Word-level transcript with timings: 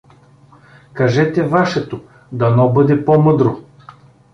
Кажете 0.93 1.43
вашето, 1.43 2.03
дано 2.31 2.73
бъде 2.73 3.05
по-мъдро. 3.05 3.57